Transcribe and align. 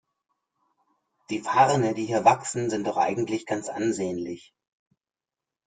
Die 1.29 1.41
Farne, 1.41 1.93
die 1.93 2.07
hier 2.07 2.25
wachsen, 2.25 2.71
sind 2.71 2.87
doch 2.87 2.97
eigentlich 2.97 3.45
ganz 3.45 3.69
ansehnlich. 3.69 4.51